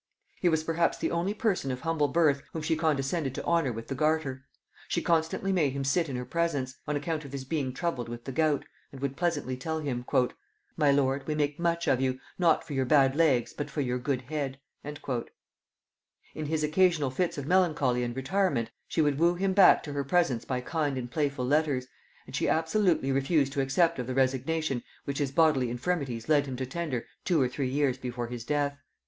He 0.39 0.49
was 0.49 0.63
perhaps 0.63 0.97
the 0.97 1.11
only 1.11 1.35
person 1.35 1.69
of 1.69 1.81
humble 1.81 2.07
birth 2.07 2.41
whom 2.53 2.63
she 2.63 2.75
condescended 2.75 3.35
to 3.35 3.43
honor 3.45 3.71
with 3.71 3.87
the 3.87 3.93
garter: 3.93 4.47
she 4.87 4.99
constantly 4.99 5.51
made 5.51 5.73
him 5.73 5.83
sit 5.83 6.09
in 6.09 6.15
her 6.15 6.25
presence, 6.25 6.73
on 6.87 6.95
account 6.95 7.23
of 7.23 7.31
his 7.33 7.45
being 7.45 7.71
troubled 7.71 8.09
with 8.09 8.25
the 8.25 8.31
gout, 8.31 8.65
and 8.91 8.99
would 8.99 9.15
pleasantly 9.15 9.55
tell 9.55 9.77
him, 9.79 10.03
"My 10.75 10.89
lord, 10.91 11.27
we 11.27 11.35
make 11.35 11.59
much 11.59 11.87
of 11.87 12.01
you, 12.01 12.19
not 12.39 12.65
for 12.65 12.73
your 12.73 12.83
bad 12.85 13.15
legs 13.15 13.53
but 13.53 13.77
your 13.77 13.99
good 13.99 14.23
head." 14.23 14.59
In 14.83 14.97
his 16.47 16.63
occasional 16.63 17.11
fits 17.11 17.37
of 17.37 17.45
melancholy 17.45 18.03
and 18.03 18.15
retirement, 18.15 18.71
she 18.87 19.03
would 19.03 19.19
woo 19.19 19.35
him 19.35 19.53
back 19.53 19.83
to 19.83 19.93
her 19.93 20.03
presence 20.03 20.45
by 20.45 20.61
kind 20.61 20.97
and 20.97 21.11
playful 21.11 21.45
letters, 21.45 21.85
and 22.25 22.35
she 22.35 22.49
absolutely 22.49 23.11
refused 23.11 23.53
to 23.53 23.61
accept 23.61 23.99
of 23.99 24.07
the 24.07 24.15
resignation 24.15 24.81
which 25.05 25.19
his 25.19 25.31
bodily 25.31 25.69
infirmities 25.69 26.27
led 26.27 26.47
him 26.47 26.55
to 26.55 26.65
tender 26.65 27.05
two 27.23 27.39
or 27.39 27.47
three 27.47 27.69
years 27.69 27.99
before 27.99 28.25
his 28.25 28.43
death. 28.43 28.75